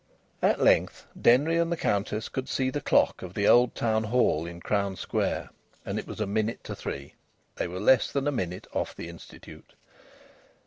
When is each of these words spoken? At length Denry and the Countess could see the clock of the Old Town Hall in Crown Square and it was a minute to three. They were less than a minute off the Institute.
At 0.41 0.59
length 0.59 1.05
Denry 1.21 1.57
and 1.59 1.71
the 1.71 1.77
Countess 1.77 2.27
could 2.27 2.49
see 2.49 2.71
the 2.71 2.81
clock 2.81 3.21
of 3.21 3.35
the 3.35 3.47
Old 3.47 3.75
Town 3.75 4.05
Hall 4.05 4.47
in 4.47 4.59
Crown 4.59 4.95
Square 4.95 5.51
and 5.85 5.99
it 5.99 6.07
was 6.07 6.19
a 6.19 6.25
minute 6.25 6.63
to 6.63 6.75
three. 6.75 7.13
They 7.57 7.67
were 7.67 7.79
less 7.79 8.11
than 8.11 8.27
a 8.27 8.31
minute 8.31 8.65
off 8.73 8.95
the 8.95 9.09
Institute. 9.09 9.75